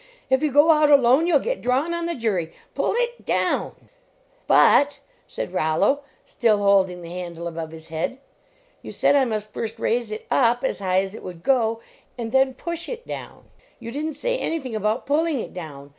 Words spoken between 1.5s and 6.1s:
drawn on the jury. Pull it down!" But," said Rollo,